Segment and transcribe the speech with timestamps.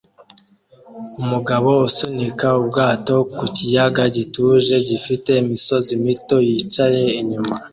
[1.21, 7.53] Umugabo usunika ubwato ku kiyaga gituje gifite imisozi mito yicyatsi inyuma